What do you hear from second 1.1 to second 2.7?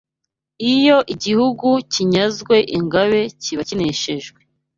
igihugu kinyazwe